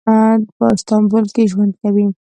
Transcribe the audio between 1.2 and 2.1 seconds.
کې ژوند کوي.